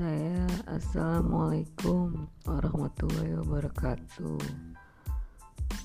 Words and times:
saya. 0.00 0.48
Assalamualaikum 0.64 2.24
warahmatullahi 2.48 3.36
wabarakatuh. 3.44 4.40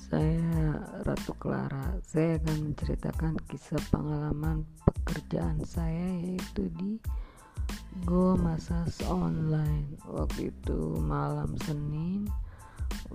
Saya 0.08 0.56
Ratu 1.04 1.36
Clara. 1.36 2.00
Saya 2.00 2.40
akan 2.40 2.72
menceritakan 2.72 3.36
kisah 3.44 3.76
pengalaman 3.92 4.64
pekerjaan 4.88 5.60
saya 5.68 6.32
yaitu 6.32 6.72
di 6.80 6.96
Go 8.08 8.40
Masas 8.40 9.04
Online. 9.04 10.00
Waktu 10.08 10.48
itu 10.48 10.96
malam 10.96 11.52
Senin 11.68 12.24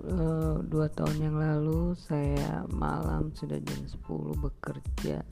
uh, 0.06 0.62
Dua 0.62 0.86
tahun 0.94 1.18
yang 1.18 1.38
lalu 1.42 1.98
saya 1.98 2.62
malam 2.70 3.34
sudah 3.34 3.58
jam 3.58 3.82
10 3.90 4.38
bekerja 4.38 5.26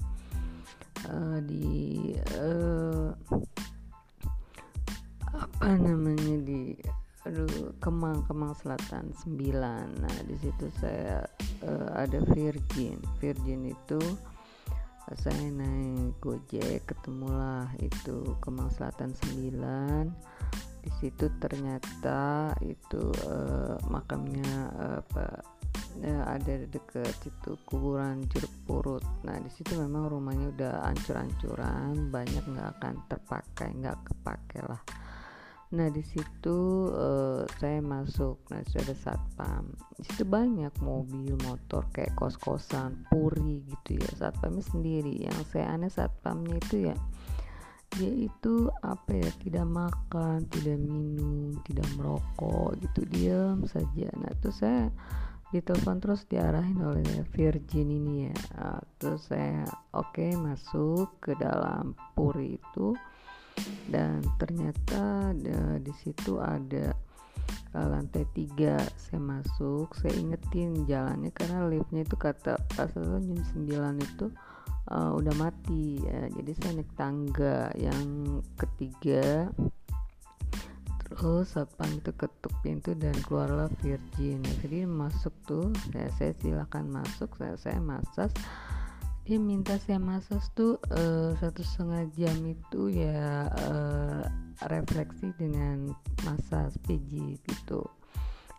uh, 1.14 1.38
di 1.46 2.18
uh, 2.42 3.14
apa 5.40 5.72
namanya 5.80 6.36
di 6.44 6.76
aduh 7.24 7.76
Kemang 7.80 8.24
Kemang 8.28 8.56
Selatan 8.60 9.12
9 9.24 9.56
nah 10.04 10.18
di 10.28 10.36
situ 10.40 10.72
saya 10.80 11.24
uh, 11.64 11.90
ada 11.96 12.20
Virgin. 12.32 13.00
Virgin 13.20 13.68
itu 13.68 14.00
uh, 14.00 15.16
saya 15.20 15.48
naik 15.52 16.16
Gojek 16.24 16.88
ketemulah 16.88 17.68
itu 17.80 18.36
Kemang 18.40 18.72
Selatan 18.72 19.16
9 19.16 20.80
di 20.80 20.92
situ 20.96 21.28
ternyata 21.44 22.56
itu 22.64 23.12
uh, 23.28 23.76
makamnya 23.92 24.72
apa 25.04 25.44
uh, 26.00 26.24
ada 26.24 26.66
deket 26.72 27.12
situ 27.20 27.60
kuburan 27.68 28.24
jeruk 28.32 28.52
purut 28.64 29.04
nah 29.28 29.36
di 29.36 29.52
situ 29.52 29.76
memang 29.76 30.08
rumahnya 30.08 30.56
udah 30.56 30.74
ancur-ancuran 30.88 32.08
banyak 32.08 32.44
nggak 32.48 32.70
akan 32.80 32.96
terpakai 33.12 33.76
nggak 33.76 34.00
kepake 34.08 34.64
lah 34.64 34.80
Nah 35.70 35.86
di 35.94 36.02
situ 36.02 36.90
uh, 36.90 37.46
saya 37.62 37.78
masuk, 37.78 38.42
nah 38.50 38.58
sudah 38.66 38.90
ada 38.90 38.96
satpam. 38.98 39.70
Di 39.94 40.10
situ 40.10 40.26
banyak 40.26 40.74
mobil, 40.82 41.38
motor 41.46 41.86
kayak 41.94 42.18
kos-kosan, 42.18 43.06
puri 43.14 43.62
gitu 43.70 44.02
ya. 44.02 44.10
Satpamnya 44.18 44.66
sendiri. 44.66 45.30
Yang 45.30 45.54
saya 45.54 45.78
aneh 45.78 45.94
satpamnya 45.94 46.58
itu 46.58 46.90
ya, 46.90 46.98
dia 47.94 48.10
itu 48.10 48.66
apa 48.82 49.14
ya 49.14 49.30
tidak 49.46 49.66
makan, 49.70 50.50
tidak 50.50 50.82
minum, 50.82 51.54
tidak 51.70 51.86
merokok 51.94 52.74
gitu, 52.82 53.06
diam 53.06 53.62
saja. 53.70 54.10
Nah 54.18 54.34
terus 54.42 54.66
saya 54.66 54.90
ditelepon 55.50 55.98
terus 55.98 56.30
diarahin 56.30 56.82
oleh 56.82 57.26
Virgin 57.34 57.90
ini 57.90 58.30
ya. 58.30 58.38
Nah, 58.58 58.82
terus 59.02 59.30
saya 59.30 59.66
oke 59.98 60.14
okay, 60.18 60.38
masuk 60.38 61.18
ke 61.22 61.34
dalam 61.38 61.98
puri 62.14 62.62
itu 62.62 62.94
dan 63.90 64.22
ternyata 64.38 65.34
di 65.82 65.94
situ 66.00 66.38
ada 66.38 66.94
uh, 67.76 67.88
lantai 67.90 68.26
tiga 68.34 68.78
saya 68.98 69.22
masuk. 69.22 69.94
Saya 69.98 70.14
ingetin 70.18 70.86
jalannya 70.86 71.32
karena 71.34 71.66
liftnya 71.70 72.06
itu 72.06 72.16
kata 72.18 72.58
pas 72.74 72.92
jam 72.94 73.22
9 73.22 73.66
itu 74.00 74.26
uh, 74.90 75.12
udah 75.18 75.34
mati. 75.38 76.02
Ya. 76.02 76.30
jadi 76.34 76.52
saya 76.58 76.72
naik 76.82 76.92
tangga 76.98 77.70
yang 77.78 78.40
ketiga. 78.58 79.50
Terus 81.10 81.58
satpam 81.58 81.90
itu 81.90 82.14
ketuk 82.14 82.54
pintu 82.62 82.94
dan 82.94 83.18
keluarlah 83.26 83.68
Virgin. 83.82 84.46
Jadi 84.62 84.86
masuk 84.86 85.34
tuh 85.44 85.74
ya, 85.92 86.06
saya 86.16 86.38
silakan 86.38 87.02
masuk 87.02 87.34
saya 87.36 87.58
saya 87.58 87.82
masuk 87.82 88.30
dia 89.30 89.38
minta 89.38 89.78
saya 89.78 90.02
masak 90.02 90.42
tuh 90.58 90.82
uh, 90.90 91.38
satu 91.38 91.62
setengah 91.62 92.10
jam 92.18 92.34
itu 92.50 92.90
ya 92.90 93.46
uh, 93.46 94.26
refleksi 94.74 95.30
dengan 95.38 95.94
masa 96.26 96.74
PG 96.90 97.38
gitu. 97.38 97.86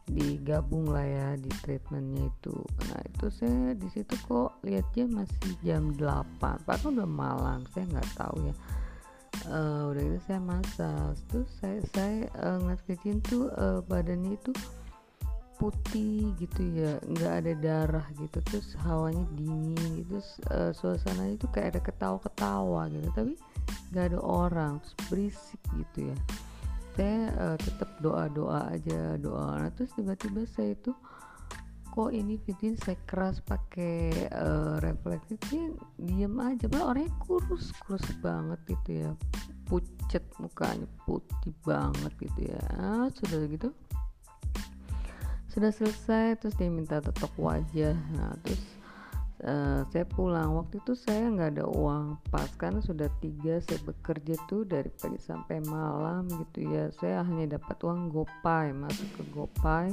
Digabung 0.06 0.86
lah 0.94 1.02
ya 1.02 1.28
di 1.34 1.50
treatmentnya 1.66 2.30
itu. 2.30 2.54
Nah 2.86 3.02
itu 3.02 3.26
saya 3.34 3.74
di 3.74 3.90
situ 3.90 4.14
kok 4.30 4.62
lihat 4.62 4.86
jam 4.94 5.10
masih 5.10 5.58
jam 5.66 5.90
8 5.98 6.38
padahal 6.38 7.02
udah 7.02 7.10
malam 7.10 7.58
saya 7.74 7.90
nggak 7.90 8.10
tahu 8.14 8.38
ya. 8.46 8.54
Uh, 9.50 9.90
udah 9.90 10.02
itu 10.06 10.18
saya 10.30 10.38
masak. 10.38 11.18
Terus 11.34 11.50
saya 11.58 11.78
saya 11.90 12.30
uh, 12.46 12.62
ngeliat 12.62 13.18
tuh 13.26 13.50
uh, 13.58 13.82
badannya 13.90 14.38
itu 14.38 14.54
putih 15.60 16.32
gitu 16.40 16.64
ya 16.72 16.96
nggak 17.04 17.32
ada 17.44 17.52
darah 17.60 18.06
gitu 18.16 18.40
terus 18.48 18.72
hawanya 18.80 19.28
dingin 19.36 20.00
gitu 20.00 20.16
terus 20.16 20.30
uh, 20.48 20.72
suasananya 20.72 21.36
itu 21.36 21.46
kayak 21.52 21.76
ada 21.76 21.80
ketawa-ketawa 21.84 22.88
gitu 22.88 23.08
tapi 23.12 23.32
nggak 23.92 24.04
ada 24.14 24.18
orang 24.24 24.80
terus 24.80 24.96
berisik 25.12 25.60
gitu 25.76 25.98
ya. 26.14 26.16
Saya 26.96 27.20
uh, 27.38 27.56
tetap 27.60 27.90
doa-doa 28.02 28.72
aja 28.72 29.20
doa. 29.20 29.60
Nah 29.60 29.70
terus 29.76 29.92
tiba-tiba 29.94 30.48
saya 30.48 30.74
itu 30.74 30.96
kok 31.90 32.10
ini 32.14 32.38
video 32.46 32.72
saya 32.80 32.98
keras 33.04 33.42
pakai 33.42 34.30
uh, 34.30 34.80
refleksi? 34.80 35.36
Dia 35.50 35.74
diem 36.00 36.34
aja 36.40 36.70
malah 36.70 36.96
orangnya 36.96 37.12
kurus 37.20 37.74
kurus 37.84 38.06
banget 38.24 38.58
gitu 38.64 38.90
ya. 39.06 39.10
Pucet 39.68 40.24
mukanya 40.42 40.88
putih 41.06 41.54
banget 41.62 42.12
gitu 42.18 42.40
ya. 42.48 42.62
Ah, 42.74 43.06
sudah 43.12 43.46
gitu 43.46 43.70
sudah 45.50 45.74
selesai 45.74 46.38
terus 46.38 46.54
dia 46.54 46.70
minta 46.70 47.02
tetok 47.02 47.34
wajah. 47.36 47.98
Nah 48.14 48.32
terus 48.46 48.62
uh, 49.44 49.82
saya 49.90 50.06
pulang. 50.06 50.54
Waktu 50.56 50.78
itu 50.78 50.94
saya 50.94 51.26
nggak 51.26 51.58
ada 51.58 51.66
uang. 51.66 52.22
Pas 52.30 52.48
karena 52.56 52.78
sudah 52.78 53.10
tiga 53.18 53.58
saya 53.58 53.82
bekerja 53.82 54.38
tuh 54.46 54.62
dari 54.62 54.88
pagi 54.94 55.18
sampai 55.18 55.58
malam 55.66 56.30
gitu 56.30 56.70
ya. 56.70 56.88
Saya 56.94 57.26
hanya 57.26 57.58
dapat 57.58 57.76
uang 57.82 58.14
gopay 58.14 58.70
masuk 58.70 59.08
ke 59.18 59.22
gopay. 59.34 59.90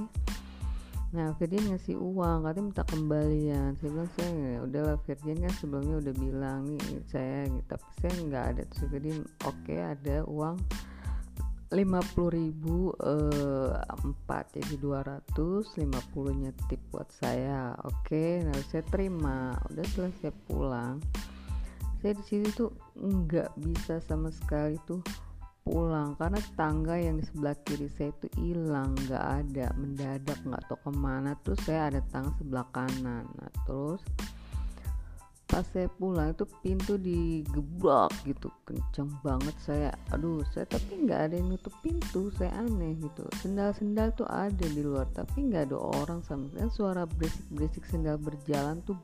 Nah, 1.07 1.31
Virgin 1.40 1.72
ngasih 1.72 1.95
uang, 1.95 2.44
katanya 2.44 2.66
minta 2.68 2.84
kembalian. 2.84 3.79
Saya 3.79 3.89
bilang 3.95 4.12
saya 4.19 4.31
ya 4.35 4.59
udahlah 4.68 4.97
Virgin 5.07 5.39
kan 5.39 5.53
sebelumnya 5.56 5.95
udah 6.03 6.13
bilang 6.19 6.62
nih 6.68 7.00
saya 7.07 7.47
gitu, 7.47 7.63
tapi 7.63 7.88
saya 8.03 8.13
nggak 8.28 8.45
ada. 8.51 8.62
Terus 8.68 8.84
Virgin 8.91 9.18
oke 9.47 9.56
okay, 9.63 9.79
ada 9.88 10.28
uang 10.28 10.59
50 11.67 12.31
ribu 12.31 12.95
eh, 13.03 13.75
4 13.75 14.55
jadi 14.55 14.75
250 14.79 16.39
nya 16.39 16.51
tip 16.72 16.79
buat 16.95 17.11
saya. 17.11 17.75
Oke 17.83 18.07
okay, 18.07 18.31
nah 18.47 18.55
saya 18.72 18.83
terima. 18.88 19.51
Udah 19.67 19.85
selesai 19.91 20.31
pulang. 20.47 21.03
Saya 22.00 22.16
di 22.16 22.23
sini 22.23 22.47
tuh 22.56 22.72
nggak 22.95 23.51
bisa 23.59 24.00
sama 24.00 24.31
sekali 24.31 24.79
tuh 24.88 25.03
pulang 25.67 26.16
karena 26.16 26.39
tangga 26.56 26.95
yang 26.95 27.19
di 27.19 27.27
sebelah 27.27 27.57
kiri 27.67 27.91
saya 27.91 28.16
itu 28.16 28.31
hilang 28.39 28.95
nggak 29.03 29.25
ada 29.44 29.67
mendadak 29.75 30.39
nggak 30.47 30.63
tahu 30.72 30.79
ke 30.88 30.91
mana. 30.95 31.35
Terus 31.44 31.59
saya 31.67 31.91
ada 31.91 32.00
tangga 32.07 32.31
sebelah 32.39 32.67
kanan. 32.72 33.27
Nah 33.27 33.51
terus 33.67 34.00
pas 35.57 35.66
saya 35.73 35.90
pulang 35.97 36.38
itu 36.38 36.45
pintu 36.62 37.01
digebrak 37.01 38.13
gitu 38.29 38.53
kenceng 38.69 39.09
banget. 39.25 39.57
Saya 39.57 39.90
aduh 40.13 40.45
saya 40.53 40.69
tapi 40.69 41.01
nggak 41.01 41.18
ada 41.18 41.34
yang 41.34 41.50
nutup 41.50 41.73
pintu 41.81 42.29
saya 42.38 42.53
aneh 42.62 42.94
gitu. 43.01 43.25
Sendal-sendal 43.41 44.13
tuh 44.13 44.29
ada 44.29 44.53
di 44.53 44.85
luar 44.85 45.09
tapi 45.18 45.50
nggak 45.50 45.73
ada 45.73 45.78
orang 45.81 46.22
sama 46.22 46.45
sekali. 46.53 46.69
Suara 46.69 47.09
berisik-berisik 47.09 47.90
sendal 47.90 48.22
berjalan 48.22 48.85
tuh 48.85 49.01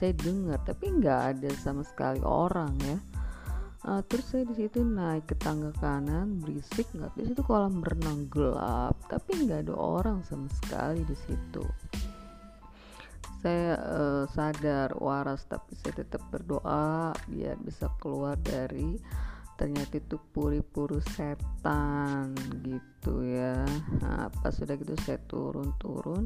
saya 0.00 0.16
dengar 0.16 0.64
tapi 0.64 0.96
nggak 0.96 1.20
ada 1.36 1.50
sama 1.60 1.84
sekali 1.84 2.24
orang 2.24 2.72
ya. 2.88 2.96
Uh, 3.84 4.00
terus 4.08 4.32
saya 4.32 4.48
di 4.48 4.64
situ 4.64 4.80
naik 4.80 5.28
ke 5.28 5.36
tangga 5.36 5.76
kanan 5.76 6.40
berisik 6.40 6.88
nggak? 6.96 7.12
Di 7.20 7.28
situ 7.28 7.44
kolam 7.44 7.84
berenang 7.84 8.32
gelap 8.32 8.96
tapi 9.12 9.44
nggak 9.44 9.68
ada 9.68 9.76
orang 9.76 10.24
sama 10.24 10.48
sekali 10.64 11.04
di 11.04 11.16
situ 11.28 11.60
saya 13.42 13.74
uh, 13.74 14.24
sadar 14.30 14.94
waras 15.02 15.42
tapi 15.50 15.74
saya 15.74 16.06
tetap 16.06 16.22
berdoa 16.30 17.10
biar 17.26 17.58
bisa 17.58 17.90
keluar 17.98 18.38
dari 18.38 18.94
ternyata 19.58 19.98
itu 19.98 20.16
puri-puru 20.30 21.02
setan 21.14 22.34
gitu 22.62 23.22
ya. 23.26 23.66
Nah, 24.00 24.30
pas 24.30 24.54
sudah 24.54 24.78
gitu 24.78 24.94
saya 25.02 25.18
turun-turun 25.26 26.24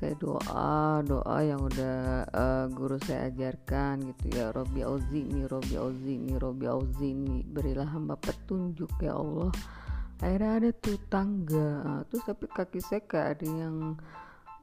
saya 0.00 0.16
doa 0.16 1.04
doa 1.04 1.44
yang 1.44 1.60
udah 1.60 2.24
uh, 2.32 2.64
guru 2.72 2.96
saya 3.04 3.28
ajarkan 3.28 4.00
gitu 4.12 4.32
ya. 4.32 4.48
Robi 4.48 4.80
Auzini 4.80 5.44
Robi 5.44 5.76
Auzini 5.76 6.32
Robi 6.40 6.64
Auzini 6.64 7.44
berilah 7.44 7.84
hamba 7.92 8.16
petunjuk 8.16 8.88
ya 9.04 9.12
Allah. 9.12 9.52
Akhirnya 10.24 10.52
ada 10.56 10.70
tuh 10.72 10.96
tangga. 11.12 11.70
Nah, 11.84 12.00
terus 12.08 12.24
tapi 12.24 12.48
kaki 12.48 12.80
saya 12.80 13.04
kayak 13.04 13.28
ada 13.36 13.46
yang 13.48 13.76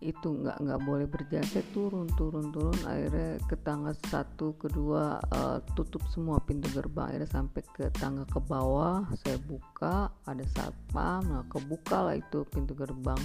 itu 0.02 0.34
nggak 0.34 0.58
nggak 0.66 0.82
boleh 0.82 1.06
saya 1.46 1.66
turun 1.72 2.10
turun 2.18 2.50
turun. 2.50 2.74
Akhirnya 2.90 3.38
ke 3.46 3.56
tangga 3.62 3.94
satu 4.10 4.58
kedua 4.58 5.22
uh, 5.30 5.62
tutup 5.78 6.02
semua 6.10 6.42
pintu 6.42 6.68
gerbang. 6.74 7.14
Akhirnya 7.14 7.30
sampai 7.30 7.62
ke 7.78 7.86
tangga 7.96 8.26
ke 8.26 8.42
bawah 8.42 9.06
saya 9.22 9.38
buka 9.46 10.10
ada 10.26 10.46
satpam. 10.58 11.22
Nah 11.30 11.46
kebuka 11.48 12.10
lah 12.10 12.16
itu 12.18 12.42
pintu 12.50 12.74
gerbang. 12.74 13.22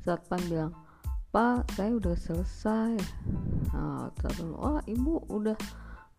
Satpam 0.00 0.40
bilang 0.48 0.72
pak 1.28 1.68
saya 1.76 1.92
udah 1.96 2.16
selesai. 2.16 2.96
Nah 3.76 4.08
satpam 4.16 4.56
wah 4.56 4.80
ibu 4.88 5.20
udah 5.28 5.56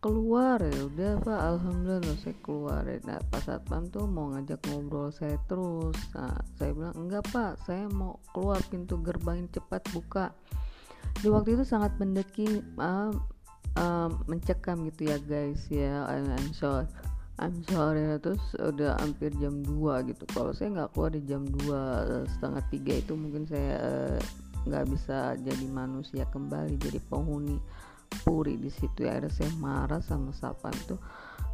keluar 0.04 0.60
ya 0.60 0.84
udah 0.84 1.12
pak. 1.24 1.40
Alhamdulillah 1.56 2.16
saya 2.20 2.36
keluar. 2.44 2.84
Nah 3.08 3.16
pas 3.32 3.40
satpam 3.40 3.88
tuh 3.88 4.04
mau 4.04 4.36
ngajak 4.36 4.60
ngobrol 4.68 5.08
saya 5.08 5.40
terus. 5.48 5.96
Nah 6.12 6.36
saya 6.60 6.76
bilang 6.76 6.92
enggak 7.00 7.24
pak. 7.32 7.56
Saya 7.64 7.88
mau 7.88 8.20
keluar 8.36 8.60
pintu 8.68 9.00
gerbang 9.00 9.48
cepat 9.48 9.80
buka. 9.96 10.36
Di 11.24 11.32
waktu 11.32 11.56
itu 11.56 11.64
sangat 11.64 11.96
mendeki 11.96 12.60
uh, 12.76 13.16
uh, 13.80 14.12
mencekam 14.28 14.84
gitu 14.92 15.08
ya 15.08 15.16
guys 15.24 15.64
ya. 15.72 16.04
I'm 16.04 16.52
sorry. 16.52 16.84
I'm 17.40 17.64
sorry. 17.72 18.04
Terus 18.20 18.44
udah 18.60 19.00
hampir 19.00 19.32
jam 19.40 19.64
2 19.64 20.04
gitu. 20.12 20.28
Kalau 20.36 20.52
saya 20.52 20.68
nggak 20.84 20.92
keluar 20.92 21.16
di 21.16 21.24
jam 21.24 21.48
2 21.48 22.28
setengah 22.28 22.62
tiga 22.68 22.92
itu 23.00 23.16
mungkin 23.16 23.48
saya 23.48 23.80
nggak 24.68 24.84
uh, 24.84 24.88
bisa 24.92 25.32
jadi 25.40 25.66
manusia 25.72 26.28
kembali 26.28 26.76
jadi 26.76 27.00
penghuni 27.08 27.56
puri 28.24 28.56
di 28.60 28.70
situ 28.70 29.06
ya. 29.06 29.18
Ada 29.18 29.30
saya 29.30 29.50
marah 29.60 30.00
sama 30.04 30.30
siapa 30.34 30.70
itu 30.74 30.96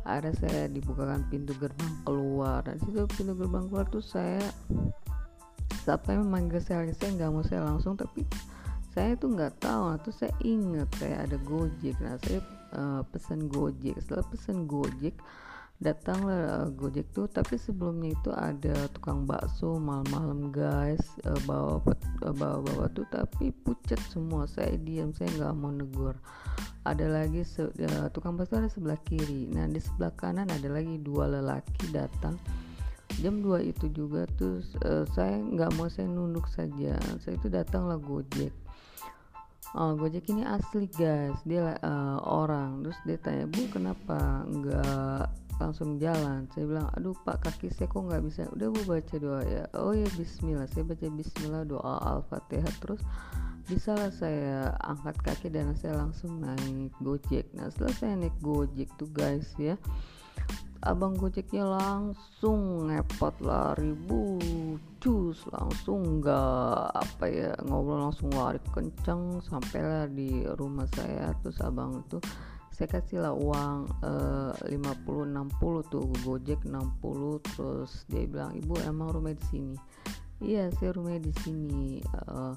ada 0.05 0.33
saya 0.33 0.67
dibukakan 0.71 1.29
pintu 1.29 1.53
gerbang 1.59 1.95
keluar. 2.05 2.65
Dan 2.65 2.81
situ 2.81 3.05
pintu 3.15 3.33
gerbang 3.37 3.69
keluar 3.69 3.87
tuh 3.89 4.05
saya 4.05 4.43
yang 5.91 6.23
memanggil 6.29 6.63
saya 6.63 6.87
saya 6.95 7.11
nggak 7.19 7.31
mau 7.35 7.43
saya 7.43 7.67
langsung 7.67 7.99
tapi 7.99 8.23
saya 8.91 9.15
tuh 9.15 9.35
nggak 9.35 9.63
tahu. 9.63 9.83
Nah, 9.91 9.99
tuh 10.03 10.15
saya 10.15 10.33
ingat 10.43 10.91
saya 10.99 11.27
ada 11.27 11.39
gojek. 11.47 11.95
Nah 12.03 12.19
saya 12.27 12.41
uh, 12.75 13.03
pesan 13.07 13.47
gojek. 13.47 13.95
Setelah 14.03 14.27
pesan 14.27 14.67
gojek 14.67 15.15
datanglah 15.81 16.69
Gojek 16.77 17.11
tuh. 17.17 17.27
Tapi 17.27 17.57
sebelumnya 17.57 18.13
itu 18.13 18.31
ada 18.31 18.87
tukang 18.93 19.25
bakso 19.25 19.81
malam-malam 19.81 20.53
guys. 20.53 21.01
Uh, 21.25 21.41
bawa 21.49 21.81
uh, 22.23 22.35
bawa 22.37 22.61
bawa 22.61 22.87
tuh 22.93 23.09
tapi 23.09 23.51
pucat 23.51 23.99
semua. 24.13 24.45
Saya 24.45 24.77
diam 24.77 25.11
saya 25.17 25.33
nggak 25.35 25.55
mau 25.57 25.73
negur. 25.73 26.15
Ada 26.85 27.09
lagi 27.09 27.43
uh, 27.43 28.09
tukang 28.13 28.37
bakso 28.37 28.61
ada 28.61 28.69
sebelah 28.69 29.01
kiri. 29.09 29.49
Nah 29.51 29.67
di 29.67 29.81
sebelah 29.81 30.13
kanan 30.15 30.53
ada 30.53 30.69
lagi 30.69 31.01
dua 31.01 31.27
lelaki 31.27 31.91
datang. 31.91 32.37
Jam 33.19 33.43
2 33.43 33.75
itu 33.75 33.91
juga 33.91 34.23
tuh 34.39 34.63
uh, 34.87 35.03
saya 35.13 35.43
nggak 35.43 35.75
mau 35.75 35.91
saya 35.91 36.07
nunduk 36.07 36.47
saja. 36.47 36.95
Saya 37.19 37.35
itu 37.37 37.51
datanglah 37.51 37.99
Gojek. 37.99 38.55
Oh, 39.75 39.99
Gojek 39.99 40.31
ini 40.31 40.47
asli 40.47 40.87
guys, 40.91 41.37
dia 41.43 41.75
uh, 41.83 42.19
orang. 42.23 42.87
Terus 42.87 42.99
dia 43.07 43.19
tanya 43.19 43.45
bu 43.51 43.67
kenapa 43.71 44.47
nggak 44.47 45.50
langsung 45.61 46.01
jalan. 46.01 46.49
Saya 46.57 46.65
bilang 46.65 46.89
aduh 46.97 47.15
pak 47.23 47.45
kaki 47.45 47.69
saya 47.69 47.87
kok 47.87 48.01
nggak 48.01 48.25
bisa. 48.25 48.49
Udah 48.57 48.69
bu 48.73 48.81
baca 48.89 49.15
doa 49.21 49.41
ya. 49.45 49.65
Oh 49.77 49.93
ya 49.93 50.09
Bismillah. 50.17 50.67
Saya 50.73 50.89
baca 50.89 51.07
Bismillah 51.13 51.63
doa 51.69 51.95
al-fatihah 52.01 52.73
terus 52.81 53.05
bisa 53.69 53.95
lah 53.95 54.11
saya 54.11 54.75
angkat 54.83 55.15
kaki 55.23 55.53
dan 55.53 55.77
saya 55.77 56.01
langsung 56.01 56.41
naik 56.41 56.91
gojek. 57.05 57.47
Nah 57.55 57.69
setelah 57.69 57.95
saya 57.95 58.15
naik 58.17 58.35
gojek 58.41 58.89
tuh 58.97 59.07
guys 59.13 59.53
ya 59.61 59.77
abang 60.81 61.13
gojeknya 61.13 61.69
langsung 61.69 62.89
ngepot 62.89 63.37
lari 63.45 63.93
bu 63.93 64.41
cus 64.97 65.45
langsung 65.53 66.25
nggak 66.25 66.89
apa 66.97 67.25
ya 67.29 67.53
ngobrol 67.69 68.09
langsung 68.09 68.33
lari 68.33 68.57
kenceng 68.73 69.45
sampailah 69.45 70.09
di 70.09 70.45
rumah 70.57 70.89
saya. 70.97 71.37
Terus 71.45 71.61
abang 71.61 72.01
itu 72.01 72.17
saya 72.71 72.89
kasih 72.89 73.19
lah 73.21 73.35
uang 73.35 73.91
uh, 74.01 74.55
50 74.65 75.37
60 75.37 75.93
tuh 75.93 76.07
Gojek 76.25 76.61
60 76.65 77.51
terus 77.55 78.09
dia 78.09 78.25
bilang 78.25 78.57
ibu 78.57 78.79
emang 78.87 79.13
rumah 79.13 79.35
di 79.35 79.45
sini? 79.51 79.77
Iya 80.41 80.73
saya 80.79 80.97
rumah 80.97 81.21
di 81.21 81.35
sini. 81.45 82.01
Uh, 82.31 82.57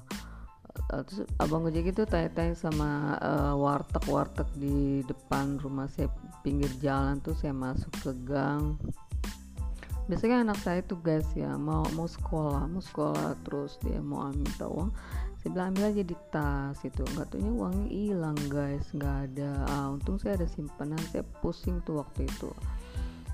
terus 1.04 1.28
abang 1.38 1.66
Gojek 1.66 1.92
itu 1.92 2.02
tanya-tanya 2.08 2.56
sama 2.56 3.20
uh, 3.20 3.54
warteg-warteg 3.58 4.48
di 4.56 5.04
depan 5.04 5.60
rumah 5.60 5.86
saya 5.92 6.08
pinggir 6.40 6.70
jalan 6.80 7.20
tuh 7.20 7.36
saya 7.36 7.52
masuk 7.52 7.92
ke 8.00 8.10
gang. 8.24 8.80
Biasanya 10.04 10.44
anak 10.44 10.60
saya 10.60 10.80
tuh 10.84 11.00
guys 11.00 11.24
ya 11.32 11.56
mau 11.56 11.84
mau 11.96 12.04
sekolah 12.04 12.68
mau 12.68 12.84
sekolah 12.84 13.40
terus 13.40 13.80
dia 13.80 14.00
mau 14.04 14.28
minta 14.32 14.68
uang 14.68 14.92
saya 15.44 15.60
bilang 15.60 15.76
ambil 15.76 15.92
aja 15.92 16.02
di 16.08 16.16
tas 16.32 16.78
itu 16.88 17.02
nggak 17.04 17.28
taunya 17.28 17.52
uangnya 17.52 17.88
hilang 17.92 18.38
guys. 18.48 18.88
Nggak 18.96 19.16
ada. 19.28 19.52
Ah, 19.68 19.86
untung 19.92 20.16
saya 20.16 20.40
ada 20.40 20.48
simpanan. 20.48 20.96
Saya 21.12 21.20
pusing 21.44 21.84
tuh 21.84 22.00
waktu 22.00 22.24
itu. 22.24 22.48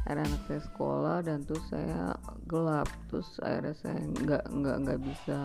Akhirnya 0.02 0.26
anak 0.26 0.42
saya 0.50 0.60
sekolah 0.66 1.16
dan 1.22 1.46
tuh 1.46 1.62
saya 1.70 2.18
gelap. 2.50 2.90
Terus 3.14 3.30
akhirnya 3.46 3.74
saya 3.78 4.02
nggak 4.26 4.42
nggak 4.42 4.76
nggak 4.82 5.00
bisa 5.06 5.38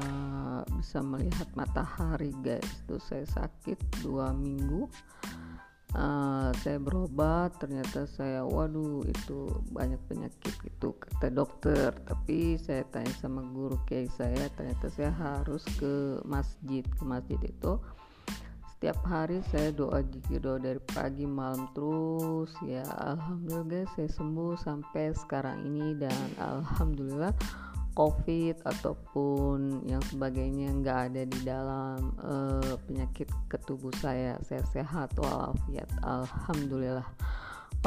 bisa 0.74 0.98
melihat 1.06 1.46
matahari 1.54 2.34
guys. 2.42 2.82
Terus 2.90 3.06
saya 3.14 3.30
sakit 3.30 4.02
dua 4.02 4.34
minggu 4.34 4.90
uh, 5.96 6.52
saya 6.62 6.78
berobat 6.78 7.56
ternyata 7.58 8.06
saya 8.06 8.44
waduh 8.44 9.02
itu 9.08 9.50
banyak 9.72 9.98
penyakit 10.12 10.56
itu 10.62 10.92
kata 10.96 11.32
dokter. 11.32 11.96
Tapi 12.06 12.60
saya 12.60 12.84
tanya 12.92 13.12
sama 13.18 13.42
guru 13.56 13.80
kiai 13.88 14.12
saya 14.14 14.52
ternyata 14.54 14.92
saya 14.92 15.16
harus 15.16 15.64
ke 15.80 16.20
masjid. 16.28 16.84
Ke 16.84 17.04
masjid 17.08 17.40
itu 17.42 17.80
setiap 18.76 19.00
hari 19.08 19.40
saya 19.50 19.72
doa 19.72 20.04
jika 20.04 20.38
doa 20.38 20.60
dari 20.60 20.84
pagi 20.94 21.26
malam 21.26 21.66
terus. 21.74 22.52
Ya 22.62 22.86
alhamdulillah 23.02 23.90
saya 23.96 24.12
sembuh 24.12 24.60
sampai 24.60 25.16
sekarang 25.16 25.64
ini. 25.64 25.96
Dan 25.96 26.20
alhamdulillah 26.38 27.34
COVID 27.96 28.68
ataupun 28.68 29.88
yang 29.88 30.04
sebagainya 30.12 30.70
nggak 30.84 31.00
ada 31.12 31.22
di 31.24 31.40
dalam 31.48 32.12
uh, 32.20 32.76
penyakit 32.86 33.32
ke 33.48 33.58
tubuh 33.64 33.92
saya 34.04 34.36
saya 34.44 34.62
sehat 34.70 35.16
walafiat 35.16 35.88
alhamdulillah. 36.04 37.08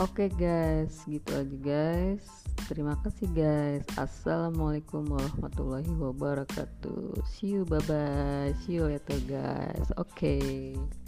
Oke 0.01 0.27
okay 0.27 0.29
guys 0.35 1.05
gitu 1.05 1.29
aja 1.37 1.57
guys. 1.61 2.25
Terima 2.67 2.97
kasih 3.05 3.29
guys. 3.37 3.85
Assalamualaikum 4.01 5.05
warahmatullahi 5.07 5.93
wabarakatuh. 5.93 7.21
See 7.29 7.53
you 7.55 7.69
bye 7.69 7.83
bye 7.85 8.57
see 8.65 8.81
you 8.81 8.89
later 8.89 9.21
guys. 9.29 9.93
Oke. 10.01 10.41
okay. 10.41 11.08